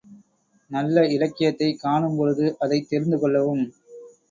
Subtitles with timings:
[0.71, 3.63] நல்ல இலக்கியத்தைக் காணும்பொழுது அதைத் தெரிந்து கொள்ளவும்.